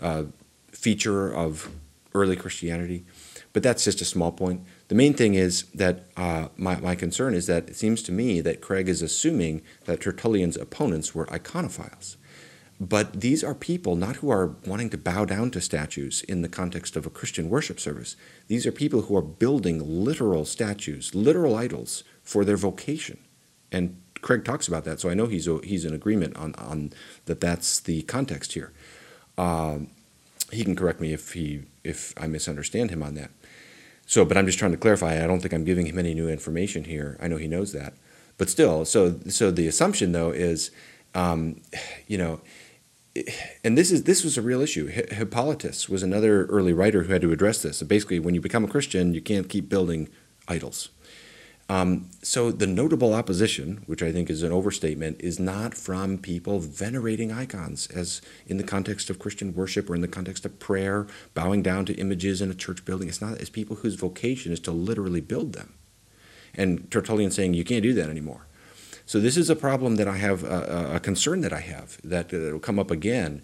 [0.00, 0.24] uh,
[0.72, 1.70] feature of
[2.14, 3.04] early Christianity.
[3.52, 4.62] But that's just a small point.
[4.88, 8.40] The main thing is that uh, my, my concern is that it seems to me
[8.40, 12.16] that Craig is assuming that Tertullian's opponents were iconophiles.
[12.78, 16.48] But these are people not who are wanting to bow down to statues in the
[16.48, 18.16] context of a Christian worship service.
[18.48, 23.18] These are people who are building literal statues, literal idols for their vocation.
[23.72, 26.92] And Craig talks about that, so I know he's he's in agreement on on
[27.26, 27.40] that.
[27.40, 28.72] That's the context here.
[29.38, 29.78] Uh,
[30.52, 33.30] he can correct me if he if I misunderstand him on that.
[34.06, 35.22] So, but I'm just trying to clarify.
[35.22, 37.16] I don't think I'm giving him any new information here.
[37.20, 37.94] I know he knows that,
[38.38, 38.84] but still.
[38.84, 40.70] So, so the assumption though is,
[41.14, 41.60] um,
[42.06, 42.40] you know,
[43.64, 44.86] and this is this was a real issue.
[44.86, 47.78] Hippolytus was another early writer who had to address this.
[47.78, 50.08] So basically, when you become a Christian, you can't keep building
[50.48, 50.90] idols.
[51.68, 56.60] Um, so the notable opposition, which I think is an overstatement, is not from people
[56.60, 61.08] venerating icons, as in the context of Christian worship or in the context of prayer,
[61.34, 63.08] bowing down to images in a church building.
[63.08, 63.40] It's not.
[63.40, 65.74] It's people whose vocation is to literally build them.
[66.54, 68.46] And Tertullian saying you can't do that anymore.
[69.06, 72.32] So this is a problem that I have, a, a concern that I have that
[72.32, 73.40] will come up again,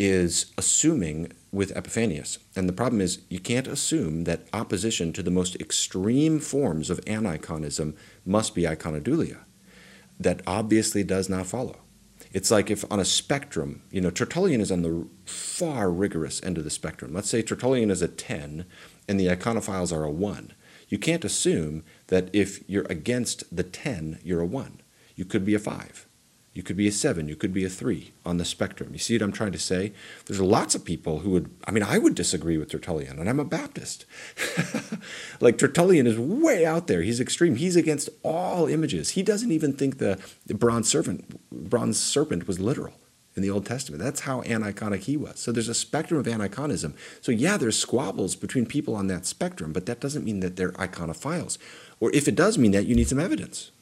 [0.00, 2.38] is assuming with Epiphanius.
[2.56, 7.00] And the problem is you can't assume that opposition to the most extreme forms of
[7.04, 9.38] aniconism must be iconodulia.
[10.18, 11.78] That obviously does not follow.
[12.32, 16.58] It's like if on a spectrum, you know, Tertullian is on the far rigorous end
[16.58, 17.14] of the spectrum.
[17.14, 18.66] Let's say Tertullian is a 10
[19.08, 20.52] and the iconophiles are a 1.
[20.88, 24.80] You can't assume that if you're against the 10, you're a 1.
[25.16, 26.06] You could be a 5.
[26.56, 28.94] You could be a seven, you could be a three on the spectrum.
[28.94, 29.92] You see what I'm trying to say?
[30.24, 33.38] There's lots of people who would, I mean, I would disagree with Tertullian, and I'm
[33.38, 34.06] a Baptist.
[35.40, 37.02] like, Tertullian is way out there.
[37.02, 37.56] He's extreme.
[37.56, 39.10] He's against all images.
[39.10, 42.94] He doesn't even think the, the bronze serpent, bronze serpent was literal
[43.34, 44.02] in the Old Testament.
[44.02, 45.38] That's how aniconic he was.
[45.38, 46.94] So there's a spectrum of aniconism.
[47.20, 50.72] So yeah, there's squabbles between people on that spectrum, but that doesn't mean that they're
[50.72, 51.58] iconophiles.
[52.00, 53.72] Or if it does mean that, you need some evidence.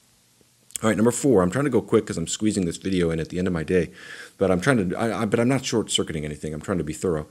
[0.83, 1.43] All right, number four.
[1.43, 3.55] I'm trying to go quick because I'm squeezing this video in at the end of
[3.55, 3.91] my day,
[4.39, 4.97] but I'm trying to.
[4.97, 6.53] I, I, but I'm not short circuiting anything.
[6.53, 7.27] I'm trying to be thorough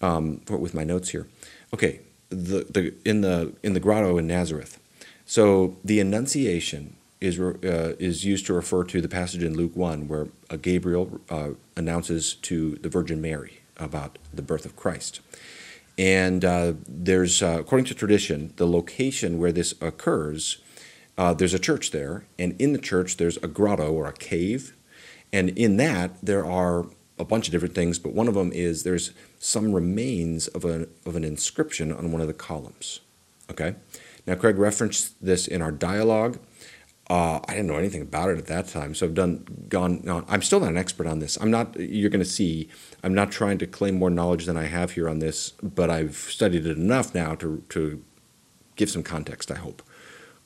[0.00, 1.28] um, with my notes here.
[1.72, 4.78] Okay, the the in the in the grotto in Nazareth.
[5.24, 10.08] So the Annunciation is uh, is used to refer to the passage in Luke one
[10.08, 10.28] where
[10.60, 15.20] Gabriel uh, announces to the Virgin Mary about the birth of Christ.
[15.98, 20.62] And uh, there's, uh, according to tradition, the location where this occurs
[21.20, 24.74] uh, there's a church there, and in the church there's a grotto or a cave,
[25.34, 26.86] and in that there are
[27.18, 30.88] a bunch of different things, but one of them is there's some remains of, a,
[31.04, 33.00] of an inscription on one of the columns.
[33.50, 33.74] Okay?
[34.26, 36.38] Now, Craig referenced this in our dialogue.
[37.10, 40.24] Uh, I didn't know anything about it at that time, so I've done gone on.
[40.26, 41.36] I'm still not an expert on this.
[41.38, 41.78] I'm not.
[41.78, 42.68] You're going to see.
[43.02, 46.14] I'm not trying to claim more knowledge than I have here on this, but I've
[46.14, 48.04] studied it enough now to to
[48.76, 49.50] give some context.
[49.50, 49.82] I hope.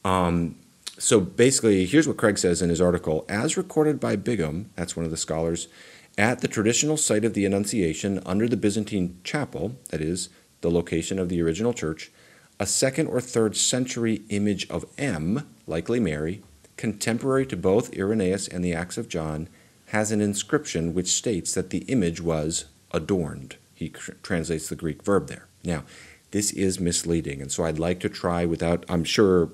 [0.06, 0.56] Um,
[0.98, 5.04] so basically, here's what Craig says in his article As recorded by Bigham, that's one
[5.04, 5.68] of the scholars,
[6.16, 10.28] at the traditional site of the Annunciation under the Byzantine chapel, that is,
[10.60, 12.12] the location of the original church,
[12.60, 16.42] a second or third century image of M, likely Mary,
[16.76, 19.48] contemporary to both Irenaeus and the Acts of John,
[19.86, 23.56] has an inscription which states that the image was adorned.
[23.74, 25.48] He tr- translates the Greek verb there.
[25.64, 25.82] Now,
[26.30, 29.50] this is misleading, and so I'd like to try without, I'm sure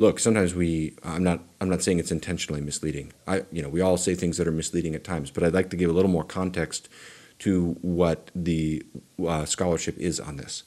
[0.00, 3.12] look, sometimes we I'm not I'm not saying it's intentionally misleading.
[3.28, 5.68] I you know, we all say things that are misleading at times, but I'd like
[5.70, 6.88] to give a little more context
[7.40, 8.82] to what the
[9.24, 10.62] uh, scholarship is on this.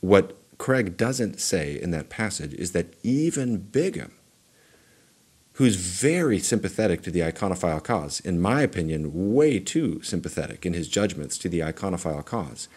[0.00, 4.12] What Craig doesn't say in that passage is that even Bigham,
[5.54, 10.88] who's very sympathetic to the iconophile cause, in my opinion, way too sympathetic in his
[10.88, 12.68] judgments to the iconophile cause,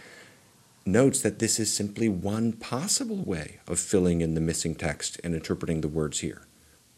[0.86, 5.34] notes that this is simply one possible way of filling in the missing text and
[5.34, 6.44] interpreting the words here.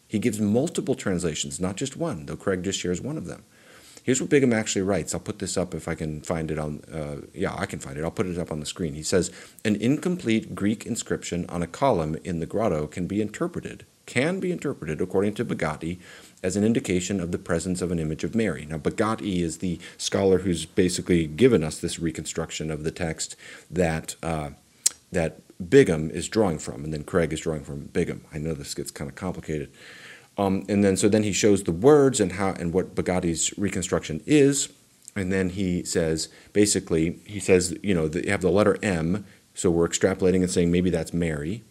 [0.08, 3.44] He gives multiple translations, not just one, though Craig just shares one of them.
[4.04, 5.14] Here's what Bigham actually writes.
[5.14, 6.82] I'll put this up if I can find it on.
[6.92, 8.04] Uh, yeah, I can find it.
[8.04, 8.96] I'll put it up on the screen.
[8.96, 9.32] He says
[9.64, 14.52] an incomplete Greek inscription on a column in the grotto can be interpreted, can be
[14.52, 16.00] interpreted according to Bagatti
[16.44, 18.66] as an indication of the presence of an image of Mary.
[18.66, 23.36] Now, Bagatti is the scholar who's basically given us this reconstruction of the text
[23.72, 24.52] that uh,
[25.12, 28.26] that Bigham is drawing from, and then Craig is drawing from Bigham.
[28.34, 29.72] I know this gets kind of complicated.
[30.38, 34.22] Um, and then so then he shows the words and how and what Bagatti's reconstruction
[34.26, 34.70] is,
[35.16, 39.70] and then he says basically he says you know you have the letter M, so
[39.70, 41.64] we're extrapolating and saying maybe that's Mary,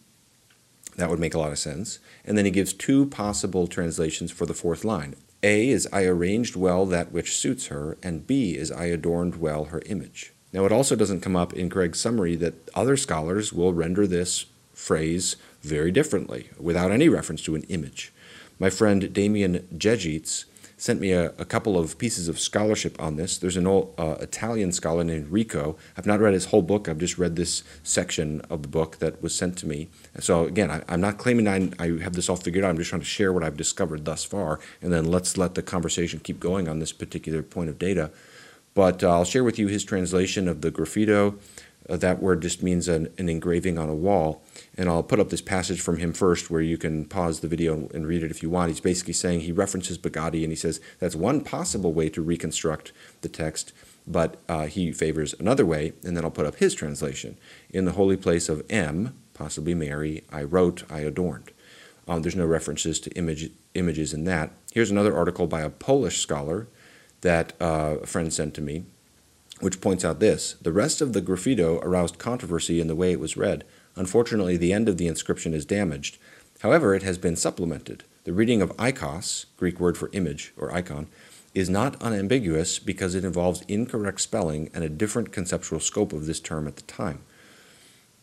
[0.96, 1.98] that would make a lot of sense.
[2.24, 5.14] And then he gives two possible translations for the fourth line.
[5.42, 9.64] A is I arranged well that which suits her, and B is I adorned well
[9.66, 10.33] her image.
[10.52, 14.46] Now, it also doesn't come up in Craig's summary that other scholars will render this
[14.74, 18.12] phrase very differently, without any reference to an image.
[18.59, 20.44] My friend Damien Jejits
[20.82, 23.38] sent me a, a, couple of pieces of scholarship on this.
[23.38, 25.76] There's an old uh, Italian scholar named Rico.
[25.96, 26.88] I've not read his whole book.
[26.88, 29.90] I've just read this section of the book that was sent to me.
[30.18, 32.70] So again, I, am not claiming I, I have this all figured out.
[32.70, 35.62] I'm just trying to share what I've discovered thus far, and then let's let the
[35.62, 38.10] conversation keep going on this particular point of data.
[38.74, 41.38] But uh, I'll share with you his translation of the graffito.
[41.88, 44.42] Uh, that word just means an, an, engraving on a wall.
[44.76, 47.88] And I'll put up this passage from him first where you can pause the video
[47.92, 48.70] and read it if you want.
[48.70, 52.92] He's basically saying he references Bagatti and he says that's one possible way to reconstruct
[53.22, 53.72] the text,
[54.06, 55.92] but uh, he favors another way.
[56.04, 57.36] And then I'll put up his translation.
[57.70, 61.50] In the holy place of M, possibly Mary, I wrote, I adorned.
[62.08, 64.50] Um, there's no references to image, images in that.
[64.72, 66.68] Here's another article by a Polish scholar
[67.20, 68.84] that uh, a friend sent to me,
[69.62, 73.20] which points out this The rest of the graffito aroused controversy in the way it
[73.20, 73.64] was read.
[73.94, 76.18] Unfortunately, the end of the inscription is damaged.
[76.61, 78.03] However, it has been supplemented.
[78.25, 81.07] The reading of ikos, Greek word for image or icon,
[81.55, 86.40] is not unambiguous because it involves incorrect spelling and a different conceptual scope of this
[86.40, 87.20] term at the time.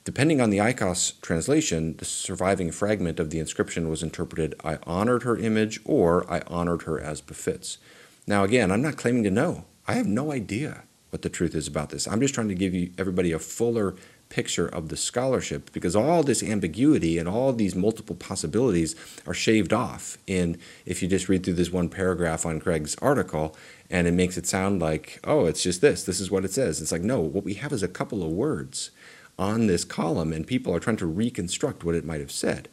[0.04, 5.23] Depending on the IKOS translation, the surviving fragment of the inscription was interpreted I honored
[5.23, 7.78] her image or I honored her as befits.
[8.25, 9.65] Now, again, I'm not claiming to know.
[9.88, 12.07] I have no idea what the truth is about this.
[12.07, 13.95] I'm just trying to give you everybody a fuller
[14.29, 18.95] picture of the scholarship because all this ambiguity and all these multiple possibilities
[19.25, 23.55] are shaved off in if you just read through this one paragraph on Craig's article
[23.89, 26.79] and it makes it sound like oh it's just this this is what it says
[26.79, 28.91] it's like no what we have is a couple of words
[29.39, 32.69] on this column and people are trying to reconstruct what it might have said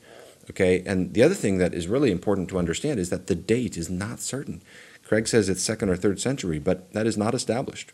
[0.51, 3.79] okay and the other thing that is really important to understand is that the date
[3.79, 4.61] is not certain
[5.07, 7.93] Craig says it's second or third century, but that is not established.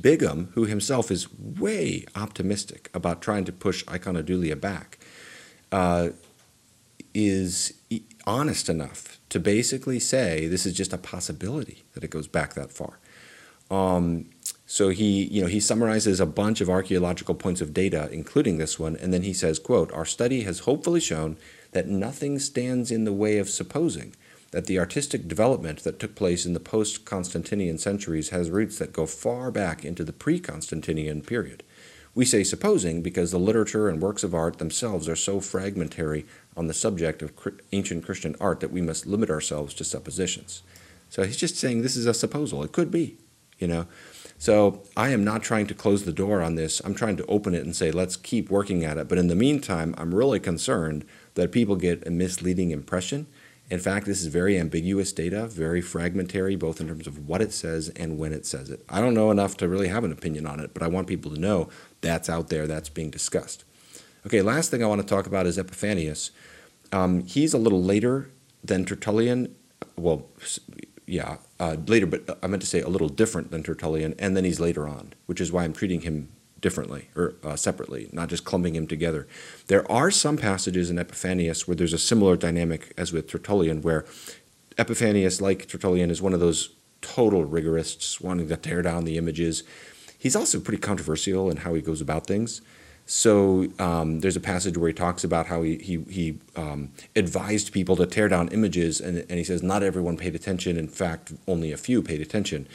[0.00, 4.98] Bigham, who himself is way optimistic about trying to push iconodulia back,
[5.72, 6.10] uh,
[7.12, 7.74] is
[8.26, 12.70] honest enough to basically say this is just a possibility that it goes back that
[12.70, 12.98] far.
[13.70, 14.26] Um,
[14.66, 18.78] so he, you know, he summarizes a bunch of archaeological points of data, including this
[18.78, 21.36] one, and then he says, "quote Our study has hopefully shown
[21.72, 24.14] that nothing stands in the way of supposing
[24.54, 28.92] that the artistic development that took place in the post Constantinian centuries has roots that
[28.92, 31.64] go far back into the pre Constantinian period.
[32.14, 36.24] We say supposing because the literature and works of art themselves are so fragmentary
[36.56, 37.32] on the subject of
[37.72, 40.62] ancient Christian art that we must limit ourselves to suppositions.
[41.10, 42.64] So he's just saying this is a supposal.
[42.64, 43.18] It could be,
[43.58, 43.88] you know.
[44.38, 46.80] So I am not trying to close the door on this.
[46.84, 49.08] I'm trying to open it and say, let's keep working at it.
[49.08, 53.26] But in the meantime, I'm really concerned that people get a misleading impression
[53.70, 57.52] in fact, this is very ambiguous data, very fragmentary, both in terms of what it
[57.52, 58.84] says and when it says it.
[58.88, 61.32] I don't know enough to really have an opinion on it, but I want people
[61.32, 61.70] to know
[62.02, 63.64] that's out there, that's being discussed.
[64.26, 66.30] Okay, last thing I want to talk about is Epiphanius.
[66.92, 68.30] Um, he's a little later
[68.62, 69.54] than Tertullian.
[69.96, 70.26] Well,
[71.06, 74.44] yeah, uh, later, but I meant to say a little different than Tertullian, and then
[74.44, 76.28] he's later on, which is why I'm treating him
[76.64, 79.28] differently or uh, separately, not just clumping him together.
[79.66, 84.06] There are some passages in Epiphanius where there's a similar dynamic as with Tertullian, where
[84.78, 86.70] Epiphanius, like Tertullian, is one of those
[87.02, 89.62] total rigorists wanting to tear down the images.
[90.18, 92.62] He's also pretty controversial in how he goes about things.
[93.04, 97.74] So um, there's a passage where he talks about how he, he, he um, advised
[97.74, 100.78] people to tear down images, and, and he says not everyone paid attention.
[100.78, 102.66] In fact, only a few paid attention.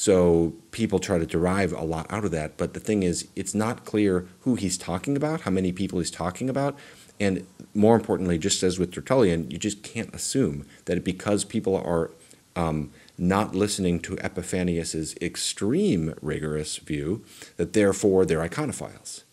[0.00, 2.56] So people try to derive a lot out of that.
[2.56, 6.10] But the thing is, it's not clear who he's talking about, how many people he's
[6.10, 6.74] talking about.
[7.20, 12.12] And more importantly, just as with Tertullian, you just can't assume that because people are
[12.56, 17.22] um, not listening to Epiphanius's extreme rigorous view,
[17.58, 19.24] that therefore they're iconophiles.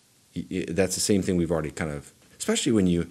[0.68, 3.08] That's the same thing we've already kind of, especially when you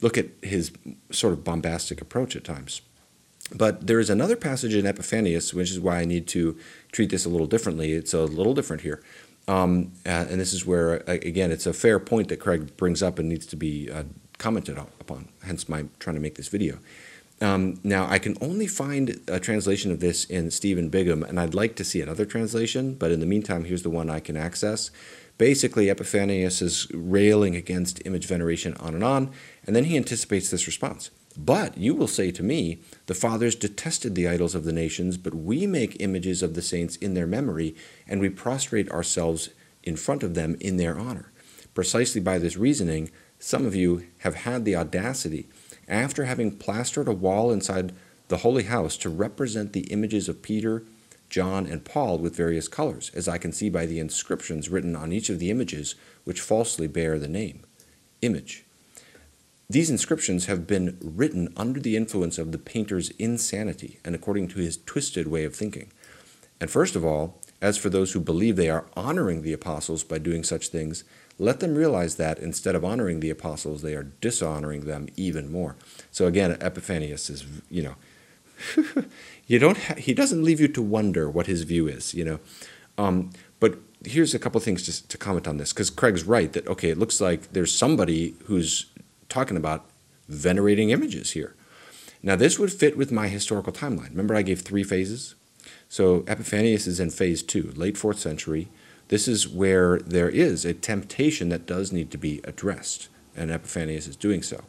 [0.00, 0.72] look at his
[1.12, 2.80] sort of bombastic approach at times.
[3.54, 6.56] But there is another passage in Epiphanius, which is why I need to
[6.92, 7.92] treat this a little differently.
[7.92, 9.02] It's a little different here.
[9.48, 13.18] Um, uh, and this is where, again, it's a fair point that Craig brings up
[13.18, 14.04] and needs to be uh,
[14.38, 16.78] commented upon, hence my trying to make this video.
[17.40, 21.54] Um, now, I can only find a translation of this in Steven Bigham, and I'd
[21.54, 24.90] like to see another translation, but in the meantime, here's the one I can access.
[25.38, 29.30] Basically, Epiphanius is railing against image veneration on and on,
[29.66, 31.10] and then he anticipates this response.
[31.36, 35.34] But you will say to me, The fathers detested the idols of the nations, but
[35.34, 37.74] we make images of the saints in their memory,
[38.06, 39.50] and we prostrate ourselves
[39.82, 41.32] in front of them in their honor.
[41.72, 45.48] Precisely by this reasoning, some of you have had the audacity,
[45.88, 47.94] after having plastered a wall inside
[48.28, 50.84] the holy house, to represent the images of Peter,
[51.28, 55.12] John, and Paul with various colors, as I can see by the inscriptions written on
[55.12, 55.94] each of the images,
[56.24, 57.62] which falsely bear the name.
[58.20, 58.64] Image
[59.70, 64.58] these inscriptions have been written under the influence of the painter's insanity and according to
[64.58, 65.92] his twisted way of thinking.
[66.60, 70.18] And first of all, as for those who believe they are honoring the apostles by
[70.18, 71.04] doing such things,
[71.38, 75.76] let them realize that instead of honoring the apostles, they are dishonoring them even more.
[76.10, 77.94] So again, Epiphanius is, you know,
[79.46, 82.40] you don't he doesn't leave you to wonder what his view is, you know.
[82.98, 86.66] Um, but here's a couple things to, to comment on this because Craig's right that
[86.66, 88.89] okay, it looks like there's somebody who's
[89.30, 89.86] talking about
[90.28, 91.54] venerating images here.
[92.22, 94.10] Now, this would fit with my historical timeline.
[94.10, 95.34] Remember, I gave three phases?
[95.88, 98.68] So, Epiphanius is in phase two, late fourth century.
[99.08, 104.06] This is where there is a temptation that does need to be addressed, and Epiphanius
[104.06, 104.62] is doing so.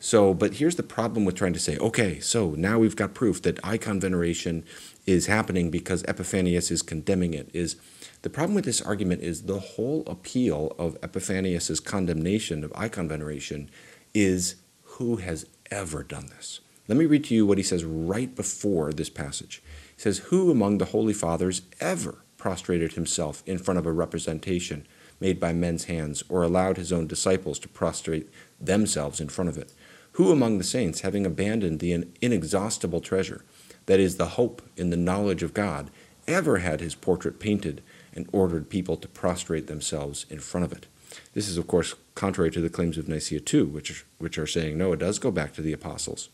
[0.00, 3.42] So, but here's the problem with trying to say, okay, so now we've got proof
[3.42, 4.64] that icon veneration
[5.06, 7.50] is happening because Epiphanius is condemning it.
[7.52, 7.76] Is
[8.22, 13.70] the problem with this argument is the whole appeal of Epiphanius's condemnation of icon veneration
[14.12, 16.60] is who has ever done this.
[16.86, 19.62] Let me read to you what he says right before this passage.
[19.96, 24.86] He says, Who among the holy fathers ever prostrated himself in front of a representation
[25.20, 28.28] made by men's hands, or allowed his own disciples to prostrate
[28.60, 29.72] themselves in front of it?
[30.12, 33.44] Who among the saints, having abandoned the inexhaustible treasure,
[33.86, 35.90] that is, the hope in the knowledge of God,
[36.26, 37.82] ever had his portrait painted
[38.14, 40.86] and ordered people to prostrate themselves in front of it?
[41.34, 44.78] This is, of course, contrary to the claims of Nicaea II, which, which are saying,
[44.78, 46.28] no, it does go back to the apostles.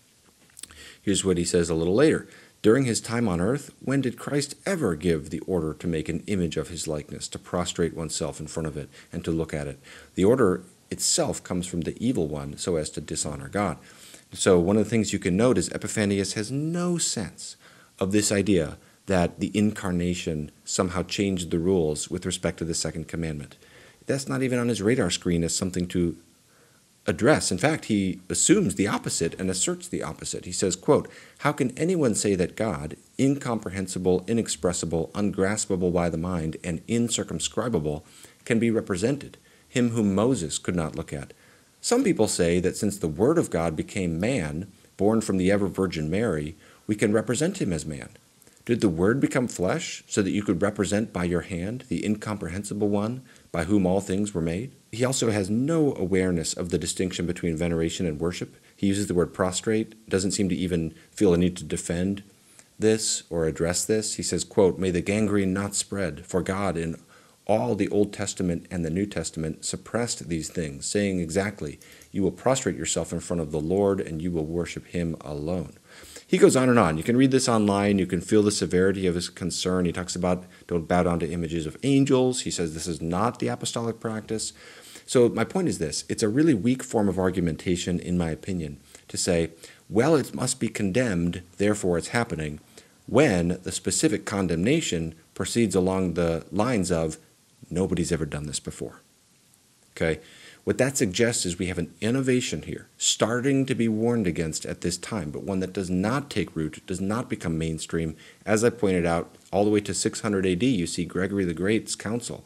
[1.01, 2.29] Here's what he says a little later.
[2.63, 6.25] During his time on earth, when did Christ ever give the order to make an
[6.27, 9.69] image of his likeness, to prostrate oneself in front of it, and to look at
[9.69, 9.79] it?
[10.15, 13.79] The order itself comes from the evil one so as to dishonor God.
[14.33, 17.57] So, one of the things you can note is Epiphanius has no sense
[18.01, 23.07] of this idea that the incarnation somehow changed the rules with respect to the second
[23.09, 23.57] commandment
[24.07, 26.17] that's not even on his radar screen as something to
[27.07, 27.53] address.
[27.53, 30.45] In fact, he assumes the opposite and asserts the opposite.
[30.45, 36.57] He says, quote, How can anyone say that God, incomprehensible, inexpressible, ungraspable by the mind,
[36.65, 38.03] and incircumscribable,
[38.45, 39.37] can be represented,
[39.69, 41.33] him whom Moses could not look at?
[41.81, 45.69] Some people say that since the Word of God became man, born from the ever
[45.69, 46.57] Virgin Mary,
[46.89, 48.09] we can represent him as man.
[48.67, 52.89] Did the Word become flesh so that you could represent by your hand the incomprehensible
[52.89, 54.75] one by whom all things were made?
[54.91, 58.57] He also has no awareness of the distinction between veneration and worship.
[58.75, 62.25] He uses the word prostrate, doesn't seem to even feel a need to defend
[62.77, 64.17] this or address this.
[64.17, 67.01] He says, quote, May the gangrene not spread, for God in
[67.47, 71.79] all the Old Testament and the New Testament suppressed these things, saying exactly,
[72.11, 75.75] You will prostrate yourself in front of the Lord and you will worship him alone.
[76.27, 76.99] He goes on and on.
[76.99, 77.99] You can read this online.
[77.99, 79.85] You can feel the severity of his concern.
[79.85, 82.43] He talks about don't bow down to images of angels.
[82.43, 84.53] He says this is not the apostolic practice.
[85.09, 88.81] So, my point is this it's a really weak form of argumentation, in my opinion,
[89.07, 89.51] to say,
[89.89, 92.59] well, it must be condemned, therefore it's happening,
[93.07, 97.19] when the specific condemnation proceeds along the lines of
[97.71, 99.01] nobody's ever done this before.
[99.93, 100.21] Okay?
[100.67, 104.81] What that suggests is we have an innovation here, starting to be warned against at
[104.81, 108.17] this time, but one that does not take root, does not become mainstream.
[108.45, 111.95] As I pointed out, all the way to 600 AD, you see Gregory the Great's
[111.95, 112.45] counsel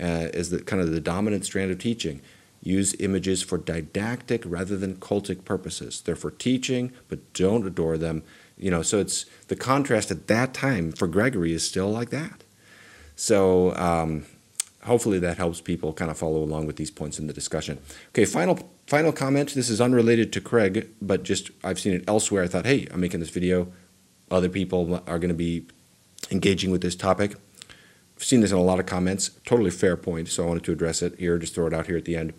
[0.00, 0.02] uh,
[0.34, 2.20] as the kind of the dominant strand of teaching.
[2.60, 6.00] Use images for didactic rather than cultic purposes.
[6.00, 8.24] They're for teaching, but don't adore them.
[8.58, 12.42] You know, so it's the contrast at that time for Gregory is still like that.
[13.14, 14.26] So um,
[14.84, 17.78] hopefully that helps people kind of follow along with these points in the discussion.
[18.08, 19.54] Okay, final final comment.
[19.54, 22.44] This is unrelated to Craig, but just I've seen it elsewhere.
[22.44, 23.68] I thought, hey, I'm making this video.
[24.30, 25.66] Other people are going to be
[26.30, 27.36] engaging with this topic.
[28.16, 29.30] I've seen this in a lot of comments.
[29.44, 31.38] Totally fair point, so I wanted to address it here.
[31.38, 32.32] Just throw it out here at the end.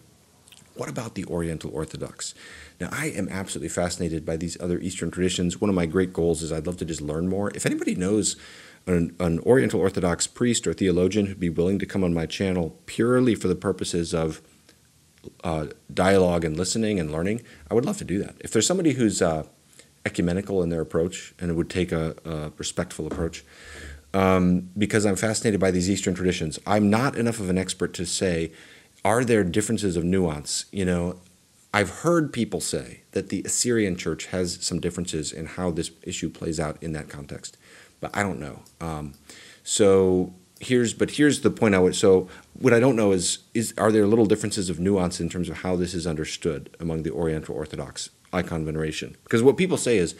[0.76, 2.34] What about the Oriental Orthodox?
[2.80, 5.60] Now, I am absolutely fascinated by these other Eastern traditions.
[5.60, 7.52] One of my great goals is I'd love to just learn more.
[7.54, 8.38] If anybody knows
[8.88, 12.80] an, an Oriental Orthodox priest or theologian who'd be willing to come on my channel
[12.86, 14.42] purely for the purposes of
[15.44, 18.36] uh, dialogue and listening and learning, I would love to do that.
[18.40, 19.44] If there's somebody who's uh,
[20.06, 23.44] ecumenical in their approach and would take a, a respectful approach,
[24.14, 28.06] um, because I'm fascinated by these Eastern traditions, I'm not enough of an expert to
[28.06, 28.52] say,
[29.06, 30.66] are there differences of nuance?
[30.72, 31.20] You know,
[31.74, 36.30] I've heard people say that the Assyrian church has some differences in how this issue
[36.30, 37.58] plays out in that context
[38.02, 38.64] but I don't know.
[38.82, 39.14] Um,
[39.64, 43.74] so here's but here's the point I would so what I don't know is is
[43.78, 47.12] are there little differences of nuance in terms of how this is understood among the
[47.12, 49.16] Oriental Orthodox icon veneration?
[49.24, 50.16] Because what people say is,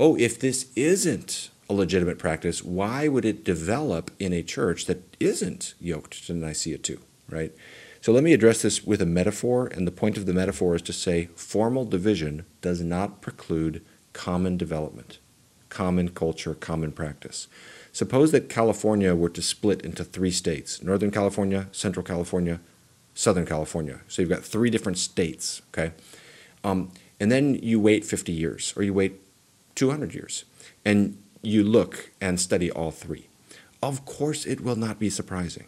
[0.00, 5.16] oh, if this isn't a legitimate practice, why would it develop in a church that
[5.18, 6.98] isn't yoked to Nicaea II,
[7.28, 7.52] right?
[8.00, 10.82] So let me address this with a metaphor, and the point of the metaphor is
[10.82, 15.18] to say formal division does not preclude common development,
[15.68, 17.48] common culture, common practice.
[17.92, 22.60] Suppose that California were to split into three states Northern California, Central California,
[23.14, 24.00] Southern California.
[24.08, 25.92] So you've got three different states, okay?
[26.62, 29.20] Um, and then you wait 50 years or you wait
[29.74, 30.44] 200 years
[30.84, 33.28] and you look and study all three.
[33.82, 35.66] Of course, it will not be surprising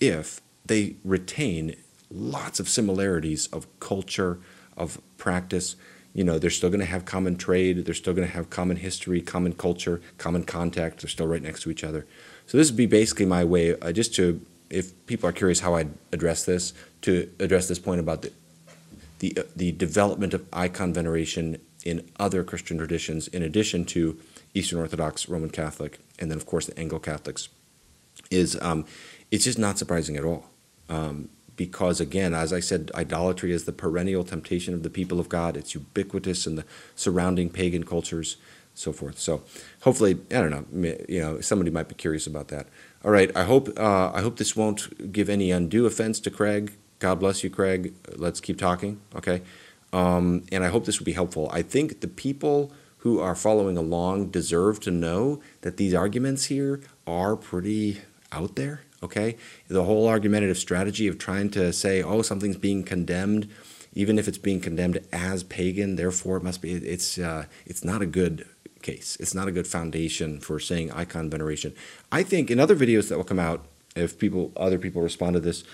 [0.00, 1.76] if they retain
[2.10, 4.38] lots of similarities of culture,
[4.76, 5.76] of practice.
[6.16, 8.78] You know, they're still going to have common trade, they're still going to have common
[8.78, 11.02] history, common culture, common contact.
[11.02, 12.06] They're still right next to each other.
[12.46, 14.40] So this would be basically my way, uh, just to,
[14.70, 18.32] if people are curious how I address this, to address this point about the
[19.18, 24.18] the, uh, the development of icon veneration in other Christian traditions, in addition to
[24.54, 27.48] Eastern Orthodox, Roman Catholic, and then of course the Anglo Catholics,
[28.30, 28.84] is um,
[29.30, 30.50] it's just not surprising at all.
[30.88, 35.28] Um, because again, as I said, idolatry is the perennial temptation of the people of
[35.28, 35.56] God.
[35.56, 38.36] It's ubiquitous in the surrounding pagan cultures,
[38.74, 39.18] so forth.
[39.18, 39.42] So,
[39.82, 42.66] hopefully, I don't know, you know, somebody might be curious about that.
[43.04, 46.72] All right, I hope uh, I hope this won't give any undue offense to Craig.
[46.98, 47.94] God bless you, Craig.
[48.16, 49.42] Let's keep talking, okay?
[49.92, 51.48] Um, and I hope this will be helpful.
[51.52, 56.80] I think the people who are following along deserve to know that these arguments here
[57.06, 58.00] are pretty
[58.32, 59.36] out there okay?
[59.68, 63.48] The whole argumentative strategy of trying to say, oh, something's being condemned,
[63.94, 68.02] even if it's being condemned as pagan, therefore it must be, it's, uh, it's not
[68.02, 68.46] a good
[68.82, 69.16] case.
[69.18, 71.74] It's not a good foundation for saying icon veneration.
[72.12, 73.64] I think in other videos that will come out,
[73.96, 75.64] if people, other people respond to this,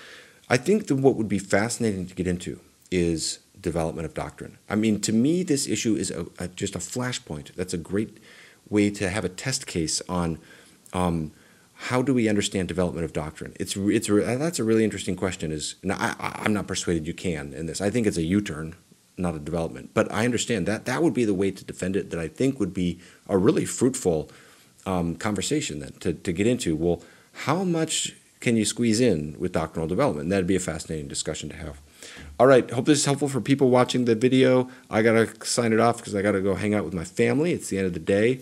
[0.48, 2.60] I think that what would be fascinating to get into
[2.90, 4.58] is development of doctrine.
[4.68, 7.54] I mean, to me, this issue is a, a, just a flashpoint.
[7.54, 8.18] That's a great
[8.68, 10.38] way to have a test case on
[10.92, 11.32] um,
[11.86, 13.54] how do we understand development of doctrine?
[13.58, 15.50] It's it's that's a really interesting question.
[15.50, 17.80] Is I, I'm not persuaded you can in this.
[17.80, 18.76] I think it's a U-turn,
[19.16, 19.90] not a development.
[19.92, 22.10] But I understand that that would be the way to defend it.
[22.10, 24.30] That I think would be a really fruitful
[24.86, 26.76] um, conversation then to to get into.
[26.76, 27.02] Well,
[27.32, 30.26] how much can you squeeze in with doctrinal development?
[30.26, 31.80] And that'd be a fascinating discussion to have.
[32.38, 34.68] All right, hope this is helpful for people watching the video.
[34.88, 37.52] I gotta sign it off because I gotta go hang out with my family.
[37.52, 38.40] It's the end of the day.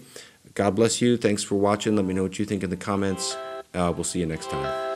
[0.54, 1.16] God bless you.
[1.16, 1.96] Thanks for watching.
[1.96, 3.36] Let me know what you think in the comments.
[3.72, 4.89] Uh, we'll see you next time.